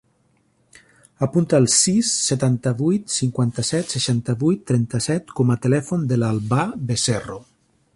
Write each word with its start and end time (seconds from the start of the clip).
Apunta 1.25 1.59
el 1.63 1.67
sis, 1.73 2.09
setanta-vuit, 2.29 3.13
cinquanta-set, 3.17 3.95
seixanta-vuit, 3.97 4.67
trenta-set 4.73 5.39
com 5.41 5.55
a 5.57 5.63
telèfon 5.67 6.13
de 6.13 6.23
l'Albà 6.25 6.69
Becerro. 6.93 7.43